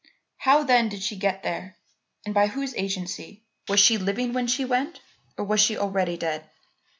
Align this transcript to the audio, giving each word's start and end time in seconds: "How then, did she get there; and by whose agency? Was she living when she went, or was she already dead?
"How 0.37 0.63
then, 0.63 0.89
did 0.89 1.03
she 1.03 1.15
get 1.15 1.43
there; 1.43 1.77
and 2.25 2.33
by 2.33 2.47
whose 2.47 2.73
agency? 2.73 3.43
Was 3.67 3.79
she 3.79 3.99
living 3.99 4.33
when 4.33 4.47
she 4.47 4.65
went, 4.65 4.99
or 5.37 5.45
was 5.45 5.61
she 5.61 5.77
already 5.77 6.17
dead? 6.17 6.49